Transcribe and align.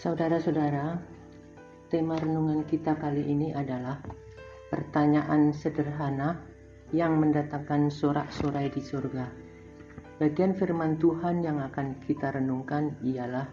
Saudara-saudara, 0.00 0.96
tema 1.92 2.16
renungan 2.16 2.64
kita 2.64 2.96
kali 2.96 3.20
ini 3.20 3.52
adalah 3.52 4.00
pertanyaan 4.72 5.52
sederhana 5.52 6.40
yang 6.88 7.20
mendatangkan 7.20 7.92
sorak-sorai 7.92 8.72
di 8.72 8.80
surga. 8.80 9.28
Bagian 10.16 10.56
firman 10.56 10.96
Tuhan 10.96 11.44
yang 11.44 11.60
akan 11.60 12.00
kita 12.08 12.32
renungkan 12.32 12.96
ialah 13.04 13.44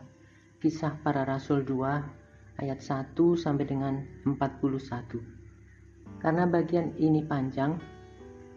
Kisah 0.64 0.96
Para 1.04 1.28
Rasul 1.28 1.68
2 1.68 2.64
ayat 2.64 2.80
1 2.80 3.12
sampai 3.36 3.68
dengan 3.68 4.08
41. 4.24 5.20
Karena 6.24 6.48
bagian 6.48 6.96
ini 6.96 7.28
panjang, 7.28 7.76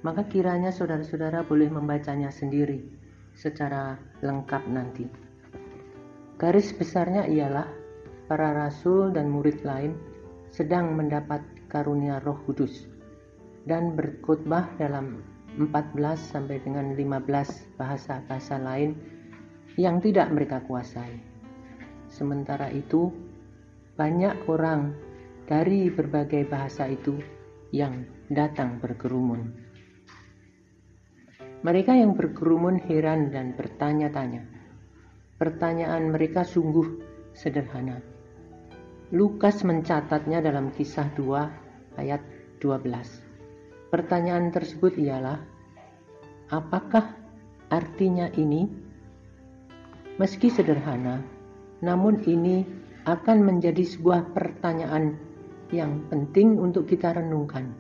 maka 0.06 0.30
kiranya 0.30 0.70
saudara-saudara 0.70 1.42
boleh 1.42 1.66
membacanya 1.66 2.30
sendiri 2.30 2.86
secara 3.34 3.98
lengkap 4.22 4.62
nanti. 4.70 5.10
Garis 6.38 6.70
besarnya 6.70 7.26
ialah 7.26 7.79
para 8.30 8.54
rasul 8.54 9.10
dan 9.10 9.26
murid 9.26 9.66
lain 9.66 9.98
sedang 10.54 10.94
mendapat 10.94 11.42
karunia 11.66 12.22
Roh 12.22 12.38
Kudus 12.46 12.86
dan 13.66 13.98
berkhotbah 13.98 14.70
dalam 14.78 15.18
14 15.58 15.98
sampai 16.14 16.62
dengan 16.62 16.94
15 16.94 17.26
bahasa-bahasa 17.74 18.62
lain 18.62 18.94
yang 19.74 19.98
tidak 19.98 20.30
mereka 20.30 20.62
kuasai. 20.62 21.18
Sementara 22.06 22.70
itu, 22.70 23.10
banyak 23.98 24.46
orang 24.46 24.94
dari 25.50 25.90
berbagai 25.90 26.46
bahasa 26.46 26.86
itu 26.86 27.18
yang 27.74 28.06
datang 28.30 28.78
berkerumun. 28.78 29.50
Mereka 31.66 31.98
yang 31.98 32.14
berkerumun 32.14 32.78
heran 32.78 33.34
dan 33.34 33.58
bertanya-tanya. 33.58 34.46
Pertanyaan 35.34 36.14
mereka 36.14 36.46
sungguh 36.46 37.02
sederhana 37.34 38.09
Lukas 39.10 39.66
mencatatnya 39.66 40.38
dalam 40.38 40.70
kisah 40.70 41.10
2 41.18 41.98
ayat 41.98 42.22
12. 42.62 43.90
Pertanyaan 43.90 44.54
tersebut 44.54 44.94
ialah, 45.02 45.42
apakah 46.46 47.18
artinya 47.74 48.30
ini? 48.38 48.70
Meski 50.14 50.46
sederhana, 50.46 51.26
namun 51.82 52.22
ini 52.22 52.62
akan 53.02 53.50
menjadi 53.50 53.82
sebuah 53.82 54.30
pertanyaan 54.30 55.18
yang 55.74 56.06
penting 56.06 56.62
untuk 56.62 56.86
kita 56.86 57.10
renungkan. 57.10 57.74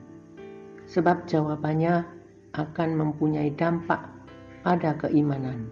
Sebab 0.90 1.30
jawabannya 1.30 2.10
akan 2.58 2.90
mempunyai 2.98 3.54
dampak 3.54 4.02
pada 4.66 4.98
keimanan. 4.98 5.70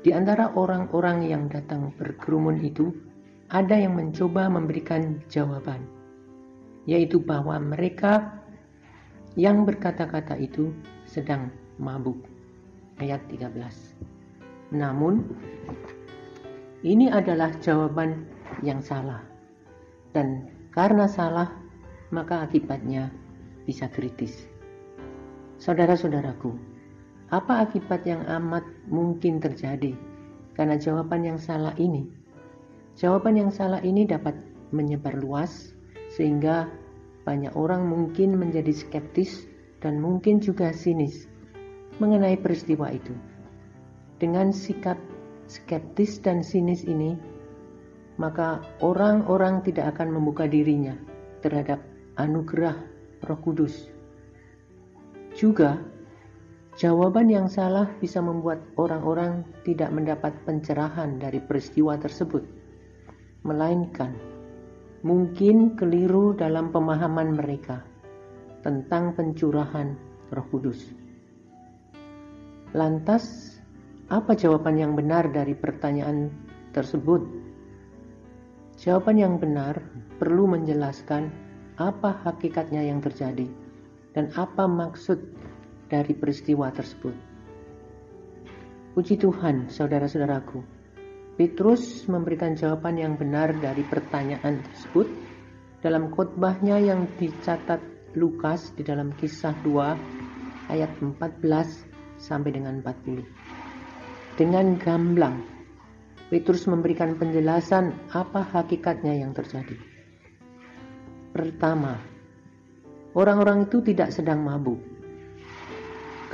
Di 0.00 0.16
antara 0.16 0.56
orang-orang 0.56 1.28
yang 1.28 1.52
datang 1.52 1.92
berkerumun 2.00 2.64
itu, 2.64 3.07
ada 3.48 3.76
yang 3.80 3.96
mencoba 3.96 4.52
memberikan 4.52 5.24
jawaban, 5.32 5.80
yaitu 6.84 7.16
bahwa 7.16 7.56
mereka 7.56 8.44
yang 9.40 9.64
berkata-kata 9.64 10.36
itu 10.36 10.68
sedang 11.08 11.48
mabuk. 11.80 12.20
Ayat 13.00 13.24
13. 13.30 13.48
Namun, 14.74 15.24
ini 16.84 17.08
adalah 17.08 17.54
jawaban 17.62 18.26
yang 18.60 18.84
salah. 18.84 19.24
Dan 20.12 20.50
karena 20.74 21.08
salah, 21.08 21.48
maka 22.12 22.44
akibatnya 22.44 23.08
bisa 23.64 23.88
kritis. 23.88 24.44
Saudara-saudaraku, 25.62 26.52
apa 27.32 27.64
akibat 27.64 28.04
yang 28.04 28.26
amat 28.26 28.66
mungkin 28.90 29.40
terjadi 29.40 29.94
karena 30.58 30.74
jawaban 30.76 31.22
yang 31.22 31.38
salah 31.38 31.72
ini? 31.78 32.17
Jawaban 32.98 33.38
yang 33.38 33.54
salah 33.54 33.78
ini 33.86 34.02
dapat 34.10 34.34
menyebar 34.74 35.14
luas 35.22 35.70
sehingga 36.10 36.66
banyak 37.22 37.54
orang 37.54 37.86
mungkin 37.86 38.34
menjadi 38.34 38.74
skeptis 38.74 39.46
dan 39.78 40.02
mungkin 40.02 40.42
juga 40.42 40.74
sinis 40.74 41.30
mengenai 42.02 42.34
peristiwa 42.42 42.90
itu. 42.90 43.14
Dengan 44.18 44.50
sikap 44.50 44.98
skeptis 45.46 46.18
dan 46.18 46.42
sinis 46.42 46.82
ini, 46.90 47.14
maka 48.18 48.66
orang-orang 48.82 49.62
tidak 49.62 49.94
akan 49.94 50.18
membuka 50.18 50.50
dirinya 50.50 50.98
terhadap 51.38 51.78
anugerah 52.18 52.74
Roh 53.30 53.38
Kudus. 53.46 53.94
Juga, 55.38 55.78
jawaban 56.74 57.30
yang 57.30 57.46
salah 57.46 57.86
bisa 58.02 58.18
membuat 58.18 58.58
orang-orang 58.74 59.46
tidak 59.62 59.94
mendapat 59.94 60.34
pencerahan 60.42 61.22
dari 61.22 61.38
peristiwa 61.38 61.94
tersebut 61.94 62.58
melainkan 63.48 64.12
mungkin 65.00 65.78
keliru 65.78 66.36
dalam 66.36 66.68
pemahaman 66.68 67.38
mereka 67.38 67.80
tentang 68.60 69.14
pencurahan 69.16 69.96
Roh 70.34 70.46
Kudus. 70.52 70.92
Lantas, 72.76 73.56
apa 74.12 74.36
jawaban 74.36 74.76
yang 74.76 74.92
benar 74.92 75.30
dari 75.32 75.56
pertanyaan 75.56 76.28
tersebut? 76.76 77.24
Jawaban 78.76 79.16
yang 79.16 79.34
benar 79.40 79.80
perlu 80.20 80.44
menjelaskan 80.44 81.32
apa 81.80 82.20
hakikatnya 82.26 82.84
yang 82.84 83.00
terjadi 83.00 83.48
dan 84.12 84.28
apa 84.34 84.66
maksud 84.66 85.16
dari 85.88 86.12
peristiwa 86.12 86.68
tersebut. 86.74 87.14
Puji 88.98 89.14
Tuhan, 89.14 89.70
saudara-saudaraku. 89.70 90.77
Petrus 91.38 92.02
memberikan 92.10 92.58
jawaban 92.58 92.98
yang 92.98 93.14
benar 93.14 93.54
dari 93.62 93.86
pertanyaan 93.86 94.58
tersebut 94.58 95.06
dalam 95.86 96.10
khotbahnya 96.10 96.82
yang 96.82 97.06
dicatat 97.14 97.78
Lukas 98.18 98.74
di 98.74 98.82
dalam 98.82 99.14
kisah 99.14 99.54
2 99.62 100.74
ayat 100.74 100.90
14 100.98 101.38
sampai 102.18 102.50
dengan 102.50 102.82
40. 102.82 103.22
Dengan 104.34 104.74
gamblang, 104.82 105.38
Petrus 106.26 106.66
memberikan 106.66 107.14
penjelasan 107.14 107.94
apa 108.10 108.42
hakikatnya 108.42 109.22
yang 109.22 109.30
terjadi. 109.30 109.78
Pertama, 111.30 112.02
orang-orang 113.14 113.70
itu 113.70 113.78
tidak 113.86 114.10
sedang 114.10 114.42
mabuk. 114.42 114.82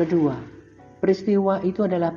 Kedua, 0.01 0.41
peristiwa 1.05 1.61
itu 1.61 1.85
adalah 1.85 2.17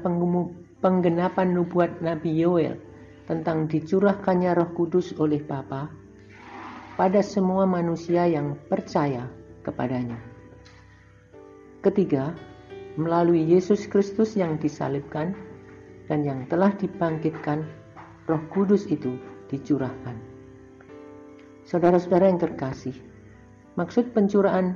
penggenapan 0.80 1.58
nubuat 1.58 2.06
Nabi 2.06 2.38
Yoel 2.38 2.78
tentang 3.26 3.66
dicurahkannya 3.66 4.54
Roh 4.56 4.72
Kudus 4.78 5.12
oleh 5.18 5.42
Bapa 5.42 5.90
pada 6.96 7.22
semua 7.22 7.66
manusia 7.66 8.26
yang 8.26 8.58
percaya 8.70 9.30
kepadanya. 9.66 10.18
Ketiga, 11.82 12.34
melalui 12.98 13.46
Yesus 13.46 13.86
Kristus 13.86 14.34
yang 14.34 14.58
disalibkan 14.58 15.38
dan 16.10 16.26
yang 16.26 16.50
telah 16.50 16.74
dibangkitkan, 16.74 17.68
Roh 18.26 18.44
Kudus 18.50 18.90
itu 18.90 19.16
dicurahkan. 19.48 20.18
Saudara-saudara 21.68 22.32
yang 22.32 22.40
terkasih, 22.40 22.96
maksud 23.76 24.16
pencurahan 24.16 24.76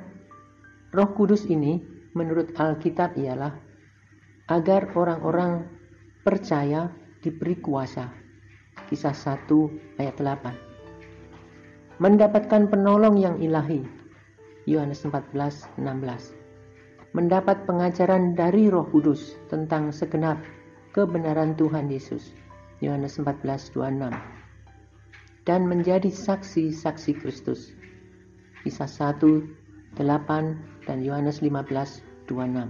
Roh 0.91 1.09
Kudus 1.15 1.47
ini 1.47 1.79
menurut 2.11 2.51
Alkitab 2.59 3.15
ialah 3.15 3.55
agar 4.51 4.91
orang-orang 4.93 5.80
percaya 6.21 6.93
diberi 7.25 7.57
kuasa. 7.57 8.09
Kisah 8.89 9.13
1 9.13 9.49
ayat 9.97 10.17
8. 10.17 12.01
Mendapatkan 12.01 12.69
penolong 12.69 13.17
yang 13.17 13.37
ilahi. 13.41 13.85
Yohanes 14.69 15.01
14 15.05 15.65
16. 15.81 16.37
Mendapat 17.17 17.65
pengajaran 17.65 18.37
dari 18.37 18.69
Roh 18.69 18.87
Kudus 18.89 19.35
tentang 19.49 19.89
segenap 19.89 20.39
kebenaran 20.93 21.57
Tuhan 21.57 21.89
Yesus. 21.89 22.37
Yohanes 22.81 23.17
14 23.17 23.73
26. 23.73 24.13
Dan 25.45 25.65
menjadi 25.65 26.09
saksi-saksi 26.09 27.17
Kristus. 27.17 27.73
Kisah 28.61 28.89
1 29.17 29.97
8 29.97 30.87
dan 30.87 31.03
Yohanes 31.03 31.43
15 31.43 32.05
26. 32.29 32.69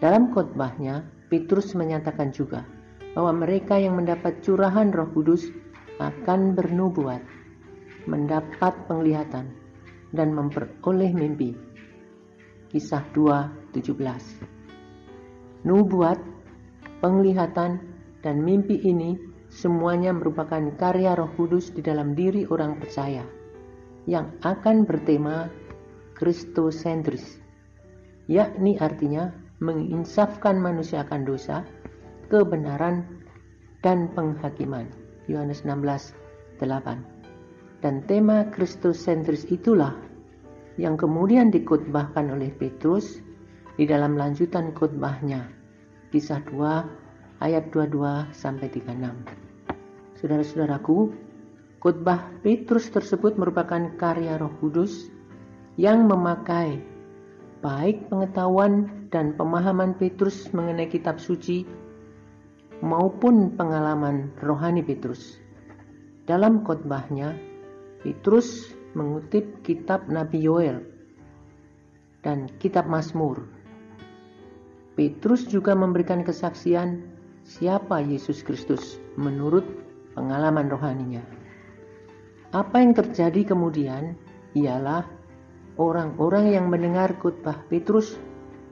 Dalam 0.00 0.32
khotbahnya, 0.32 1.04
Petrus 1.30 1.78
menyatakan 1.78 2.34
juga 2.34 2.66
bahwa 3.14 3.46
mereka 3.46 3.78
yang 3.78 3.94
mendapat 3.94 4.42
curahan 4.42 4.90
Roh 4.90 5.08
Kudus 5.14 5.46
akan 6.02 6.58
bernubuat, 6.58 7.22
mendapat 8.10 8.74
penglihatan, 8.90 9.54
dan 10.10 10.34
memperoleh 10.34 11.14
mimpi. 11.14 11.54
Kisah 12.70 13.06
2:17. 13.14 14.42
Nubuat, 15.66 16.18
penglihatan, 16.98 17.78
dan 18.20 18.36
mimpi 18.42 18.82
ini 18.82 19.14
semuanya 19.50 20.14
merupakan 20.14 20.62
karya 20.78 21.14
Roh 21.14 21.30
Kudus 21.34 21.70
di 21.70 21.82
dalam 21.82 22.14
diri 22.14 22.46
orang 22.46 22.78
percaya 22.78 23.26
yang 24.08 24.34
akan 24.42 24.88
bertema 24.88 25.50
Kristosentris, 26.16 27.40
yakni 28.28 28.76
artinya 28.80 29.32
menginsafkan 29.60 30.56
manusia 30.56 31.04
akan 31.04 31.22
dosa, 31.28 31.62
kebenaran, 32.32 33.04
dan 33.84 34.08
penghakiman. 34.12 34.88
Yohanes 35.28 35.62
16, 35.62 36.16
8. 36.58 37.00
Dan 37.80 38.04
tema 38.04 38.44
Kristus-sentris 38.52 39.48
itulah 39.48 39.96
yang 40.76 40.96
kemudian 40.96 41.52
dikutbahkan 41.52 42.32
oleh 42.32 42.52
Petrus 42.52 43.20
di 43.76 43.88
dalam 43.88 44.16
lanjutan 44.16 44.72
khotbahnya. 44.76 45.48
Kisah 46.12 46.44
2 46.48 47.40
ayat 47.40 47.72
22 47.72 48.28
sampai 48.36 48.68
36. 48.68 50.20
Saudara-saudaraku, 50.20 51.16
khotbah 51.80 52.28
Petrus 52.44 52.92
tersebut 52.92 53.40
merupakan 53.40 53.80
karya 53.96 54.36
Roh 54.36 54.52
Kudus 54.60 55.08
yang 55.80 56.04
memakai 56.04 56.84
baik 57.64 58.12
pengetahuan 58.12 58.99
dan 59.10 59.34
pemahaman 59.34 59.98
Petrus 59.98 60.50
mengenai 60.54 60.86
kitab 60.86 61.18
suci 61.18 61.66
maupun 62.80 63.58
pengalaman 63.58 64.30
rohani 64.40 64.80
Petrus. 64.80 65.36
Dalam 66.24 66.62
khotbahnya, 66.62 67.34
Petrus 68.00 68.72
mengutip 68.94 69.60
kitab 69.66 70.06
Nabi 70.06 70.46
Yoel 70.46 70.78
dan 72.22 72.48
kitab 72.62 72.86
Mazmur. 72.86 73.44
Petrus 74.94 75.46
juga 75.46 75.74
memberikan 75.74 76.22
kesaksian 76.22 77.02
siapa 77.42 77.98
Yesus 78.04 78.46
Kristus 78.46 79.02
menurut 79.18 79.66
pengalaman 80.14 80.70
rohaninya. 80.70 81.24
Apa 82.50 82.82
yang 82.82 82.94
terjadi 82.94 83.54
kemudian 83.54 84.18
ialah 84.58 85.06
orang-orang 85.78 86.50
yang 86.50 86.66
mendengar 86.66 87.14
khotbah 87.22 87.62
Petrus 87.70 88.18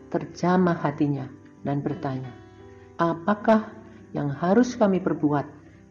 terjamah 0.09 0.77
hatinya 0.77 1.29
dan 1.63 1.85
bertanya, 1.85 2.33
"Apakah 3.01 3.69
yang 4.17 4.33
harus 4.33 4.75
kami 4.75 5.01
perbuat, 5.01 5.47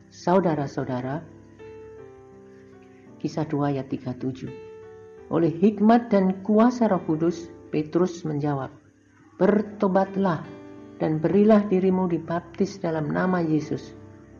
saudara-saudara?" 0.10 1.22
Kisah 3.18 3.46
2 3.50 3.74
ayat 3.74 3.90
37. 3.90 4.50
Oleh 5.34 5.52
hikmat 5.52 6.14
dan 6.14 6.40
kuasa 6.46 6.88
Roh 6.88 7.04
Kudus, 7.04 7.50
Petrus 7.74 8.24
menjawab, 8.24 8.72
"Bertobatlah 9.42 10.46
dan 11.02 11.20
berilah 11.20 11.66
dirimu 11.68 12.08
dibaptis 12.08 12.80
dalam 12.80 13.12
nama 13.12 13.44
Yesus 13.44 13.98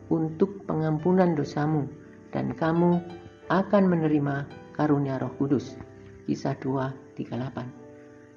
untuk 0.08 0.64
pengampunan 0.64 1.36
dosamu 1.36 1.84
dan 2.32 2.56
kamu 2.56 3.02
akan 3.52 3.84
menerima 3.84 4.48
karunia 4.72 5.20
Roh 5.20 5.34
Kudus." 5.36 5.76
Kisah 6.24 6.56
2 6.56 6.94
38. 7.18 7.77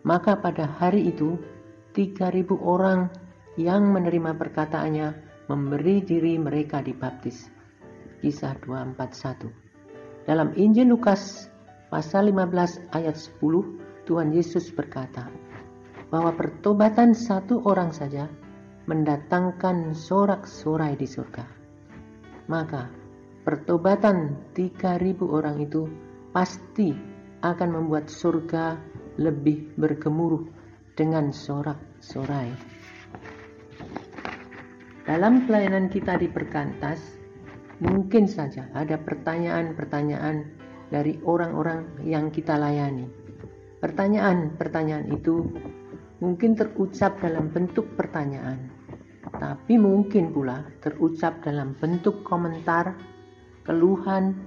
Maka 0.01 0.38
pada 0.42 0.65
hari 0.65 1.13
itu 1.13 1.38
3000 1.94 2.50
orang 2.57 3.12
yang 3.59 3.92
menerima 3.92 4.33
perkataannya 4.39 5.13
memberi 5.51 6.01
diri 6.01 6.39
mereka 6.39 6.80
dibaptis. 6.80 7.51
Kisah 8.21 8.56
241. 8.63 9.51
Dalam 10.30 10.53
Injil 10.53 10.89
Lukas 10.89 11.50
pasal 11.89 12.30
15 12.30 12.94
ayat 12.95 13.18
10, 13.18 14.07
Tuhan 14.07 14.30
Yesus 14.31 14.69
berkata 14.71 15.27
bahwa 16.13 16.31
pertobatan 16.33 17.12
satu 17.18 17.62
orang 17.65 17.92
saja 17.92 18.30
mendatangkan 18.86 19.94
sorak-sorai 19.94 20.97
di 20.97 21.06
surga. 21.06 21.45
Maka 22.50 22.89
pertobatan 23.45 24.38
3000 24.54 25.21
orang 25.25 25.57
itu 25.62 25.88
pasti 26.31 26.94
akan 27.42 27.69
membuat 27.74 28.07
surga 28.12 28.77
lebih 29.19 29.75
bergemuruh 29.75 30.47
dengan 30.95 31.33
sorak-sorai. 31.33 32.51
Dalam 35.07 35.49
pelayanan 35.49 35.89
kita 35.89 36.15
di 36.15 36.29
Perkantas, 36.29 37.21
Mungkin 37.81 38.29
saja 38.29 38.69
ada 38.77 38.93
pertanyaan-pertanyaan 38.93 40.45
dari 40.93 41.17
orang-orang 41.25 42.05
yang 42.05 42.29
kita 42.29 42.53
layani. 42.53 43.09
Pertanyaan-pertanyaan 43.81 45.09
itu 45.09 45.49
mungkin 46.21 46.53
terucap 46.53 47.17
dalam 47.17 47.49
bentuk 47.49 47.97
pertanyaan, 47.97 48.69
tapi 49.33 49.81
mungkin 49.81 50.29
pula 50.29 50.61
terucap 50.85 51.41
dalam 51.41 51.73
bentuk 51.81 52.21
komentar, 52.21 52.93
keluhan, 53.65 54.37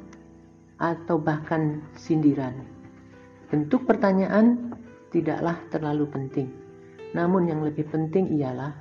atau 0.79 1.19
bahkan 1.19 1.83
sindiran. 1.99 2.55
Bentuk 3.51 3.85
pertanyaan 3.85 4.73
tidaklah 5.13 5.61
terlalu 5.71 6.09
penting, 6.11 6.49
namun 7.13 7.47
yang 7.47 7.61
lebih 7.63 7.87
penting 7.87 8.33
ialah 8.35 8.75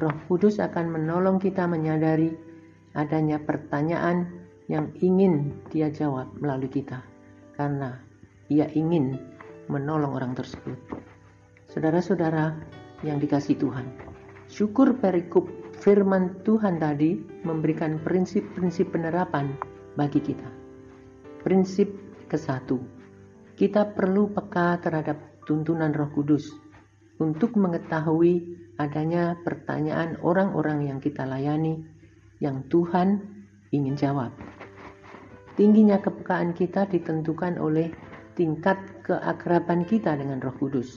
Roh 0.00 0.16
Kudus 0.26 0.58
akan 0.58 0.90
menolong 0.90 1.36
kita 1.36 1.68
menyadari 1.68 2.32
adanya 2.96 3.38
pertanyaan 3.38 4.26
yang 4.70 4.90
ingin 5.02 5.54
dia 5.70 5.90
jawab 5.90 6.30
melalui 6.38 6.70
kita 6.70 7.02
karena 7.58 7.98
ia 8.50 8.70
ingin 8.72 9.18
menolong 9.66 10.14
orang 10.14 10.32
tersebut. 10.34 10.78
Saudara-saudara 11.70 12.54
yang 13.06 13.22
dikasih 13.22 13.58
Tuhan, 13.58 13.86
syukur 14.50 14.98
perikop 14.98 15.46
firman 15.78 16.38
Tuhan 16.42 16.82
tadi 16.82 17.18
memberikan 17.46 18.02
prinsip-prinsip 18.02 18.90
penerapan 18.90 19.54
bagi 19.94 20.18
kita. 20.18 20.50
Prinsip 21.46 21.88
ke 22.26 22.36
satu, 22.38 22.78
kita 23.60 23.92
perlu 23.92 24.32
peka 24.32 24.80
terhadap 24.80 25.44
tuntunan 25.44 25.92
Roh 25.92 26.08
Kudus 26.16 26.48
untuk 27.20 27.60
mengetahui 27.60 28.56
adanya 28.80 29.36
pertanyaan 29.44 30.16
orang-orang 30.24 30.88
yang 30.88 30.96
kita 30.96 31.28
layani 31.28 31.84
yang 32.40 32.64
Tuhan 32.72 33.20
ingin 33.68 34.00
jawab. 34.00 34.32
Tingginya 35.60 36.00
kepekaan 36.00 36.56
kita 36.56 36.88
ditentukan 36.88 37.60
oleh 37.60 37.92
tingkat 38.32 38.80
keakraban 39.04 39.84
kita 39.84 40.16
dengan 40.16 40.40
Roh 40.40 40.56
Kudus. 40.56 40.96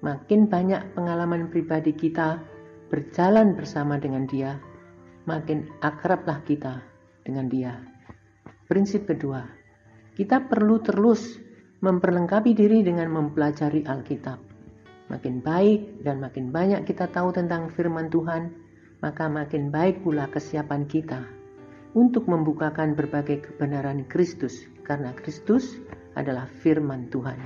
Makin 0.00 0.48
banyak 0.48 0.96
pengalaman 0.96 1.52
pribadi 1.52 1.92
kita 1.92 2.40
berjalan 2.88 3.52
bersama 3.52 4.00
dengan 4.00 4.24
Dia, 4.24 4.56
makin 5.28 5.68
akrablah 5.84 6.40
kita 6.48 6.80
dengan 7.28 7.52
Dia. 7.52 7.76
Prinsip 8.64 9.04
kedua, 9.04 9.44
kita 10.16 10.48
perlu 10.48 10.80
terus 10.80 11.47
memperlengkapi 11.78 12.58
diri 12.58 12.82
dengan 12.82 13.06
mempelajari 13.14 13.86
Alkitab. 13.86 14.42
Makin 15.08 15.40
baik 15.40 16.02
dan 16.02 16.18
makin 16.18 16.50
banyak 16.50 16.82
kita 16.84 17.06
tahu 17.08 17.30
tentang 17.30 17.70
firman 17.70 18.10
Tuhan, 18.10 18.50
maka 18.98 19.30
makin 19.30 19.70
baik 19.70 20.02
pula 20.02 20.26
kesiapan 20.28 20.84
kita 20.90 21.22
untuk 21.94 22.26
membukakan 22.28 22.92
berbagai 22.98 23.46
kebenaran 23.46 24.04
Kristus, 24.10 24.66
karena 24.84 25.14
Kristus 25.16 25.78
adalah 26.18 26.50
firman 26.60 27.08
Tuhan. 27.08 27.38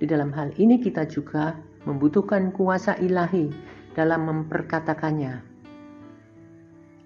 Di 0.00 0.06
dalam 0.08 0.32
hal 0.32 0.54
ini, 0.56 0.80
kita 0.80 1.04
juga 1.10 1.58
membutuhkan 1.84 2.54
kuasa 2.54 2.96
ilahi 3.02 3.52
dalam 3.92 4.30
memperkatakannya. 4.30 5.42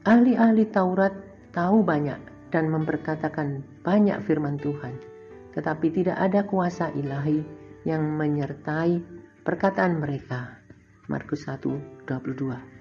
Ahli-ahli 0.04 0.68
Taurat 0.68 1.16
tahu 1.56 1.80
banyak 1.80 2.20
dan 2.52 2.68
memperkatakan 2.70 3.64
banyak 3.82 4.20
firman 4.22 4.60
Tuhan, 4.60 4.94
tetapi 5.54 5.86
tidak 5.94 6.18
ada 6.18 6.42
kuasa 6.44 6.90
ilahi 6.92 7.40
yang 7.86 8.02
menyertai 8.18 9.00
perkataan 9.46 10.02
mereka. 10.02 10.60
Markus 11.06 11.46
1, 11.46 12.06
22 12.08 12.74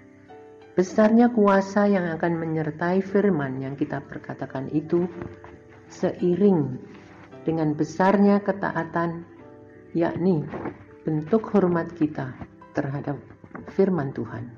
Besarnya 0.74 1.30
kuasa 1.30 1.86
yang 1.86 2.10
akan 2.18 2.34
menyertai 2.34 3.06
firman 3.06 3.62
yang 3.62 3.78
kita 3.78 4.02
perkatakan 4.02 4.74
itu 4.74 5.06
seiring 5.86 6.82
dengan 7.46 7.78
besarnya 7.78 8.42
ketaatan, 8.42 9.22
yakni 9.94 10.42
bentuk 11.06 11.46
hormat 11.54 11.94
kita 11.94 12.34
terhadap 12.74 13.22
firman 13.78 14.16
Tuhan. 14.18 14.50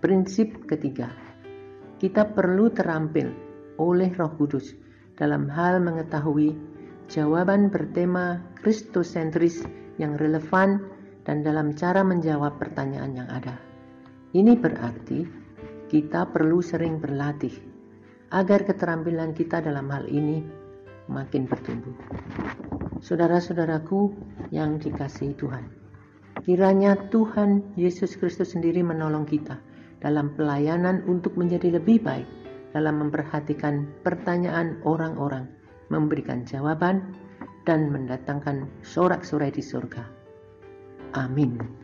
Prinsip 0.00 0.64
ketiga, 0.64 1.12
kita 2.00 2.32
perlu 2.32 2.72
terampil 2.72 3.28
oleh 3.76 4.16
Roh 4.16 4.32
Kudus 4.32 4.83
dalam 5.14 5.46
hal 5.46 5.78
mengetahui 5.78 6.54
jawaban 7.06 7.70
bertema 7.70 8.42
Kristosentris 8.58 9.62
yang 10.00 10.18
relevan 10.18 10.82
dan 11.22 11.46
dalam 11.46 11.72
cara 11.78 12.02
menjawab 12.02 12.58
pertanyaan 12.58 13.14
yang 13.14 13.28
ada. 13.30 13.56
Ini 14.34 14.58
berarti 14.58 15.22
kita 15.86 16.34
perlu 16.34 16.58
sering 16.58 16.98
berlatih 16.98 17.54
agar 18.34 18.66
keterampilan 18.66 19.30
kita 19.30 19.62
dalam 19.62 19.86
hal 19.94 20.10
ini 20.10 20.42
makin 21.06 21.46
bertumbuh. 21.46 21.94
Saudara-saudaraku 22.98 24.10
yang 24.50 24.82
dikasihi 24.82 25.38
Tuhan, 25.38 25.64
kiranya 26.42 26.98
Tuhan 27.14 27.78
Yesus 27.78 28.18
Kristus 28.18 28.58
sendiri 28.58 28.82
menolong 28.82 29.28
kita 29.28 29.60
dalam 30.02 30.34
pelayanan 30.34 31.06
untuk 31.06 31.38
menjadi 31.38 31.78
lebih 31.78 32.02
baik 32.02 32.43
dalam 32.74 33.06
memperhatikan 33.06 33.86
pertanyaan 34.02 34.82
orang-orang, 34.82 35.46
memberikan 35.94 36.42
jawaban, 36.42 37.14
dan 37.64 37.88
mendatangkan 37.88 38.66
sorak-sorai 38.82 39.54
di 39.54 39.62
surga. 39.62 40.04
Amin. 41.14 41.83